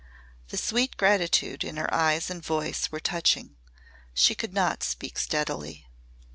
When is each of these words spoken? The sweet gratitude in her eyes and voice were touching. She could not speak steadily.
The 0.47 0.57
sweet 0.57 0.97
gratitude 0.97 1.63
in 1.63 1.77
her 1.77 1.93
eyes 1.93 2.31
and 2.31 2.43
voice 2.43 2.91
were 2.91 2.99
touching. 2.99 3.57
She 4.15 4.33
could 4.33 4.51
not 4.51 4.81
speak 4.81 5.19
steadily. 5.19 5.85